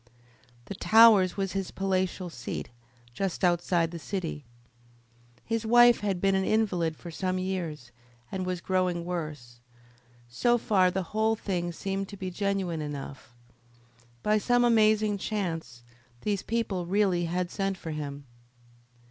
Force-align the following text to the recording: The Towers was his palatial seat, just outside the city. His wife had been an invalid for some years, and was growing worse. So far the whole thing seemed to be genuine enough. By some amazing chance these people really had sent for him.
The 0.65 0.73
Towers 0.73 1.37
was 1.37 1.51
his 1.51 1.69
palatial 1.69 2.31
seat, 2.31 2.69
just 3.13 3.43
outside 3.43 3.91
the 3.91 3.99
city. 3.99 4.43
His 5.45 5.63
wife 5.63 5.99
had 5.99 6.19
been 6.19 6.33
an 6.33 6.43
invalid 6.43 6.95
for 6.97 7.11
some 7.11 7.37
years, 7.37 7.91
and 8.31 8.43
was 8.43 8.61
growing 8.61 9.05
worse. 9.05 9.59
So 10.27 10.57
far 10.57 10.89
the 10.89 11.03
whole 11.13 11.35
thing 11.35 11.71
seemed 11.71 12.09
to 12.09 12.17
be 12.17 12.31
genuine 12.31 12.81
enough. 12.81 13.35
By 14.23 14.39
some 14.39 14.63
amazing 14.65 15.19
chance 15.19 15.83
these 16.21 16.41
people 16.41 16.87
really 16.87 17.25
had 17.25 17.51
sent 17.51 17.77
for 17.77 17.91
him. 17.91 18.25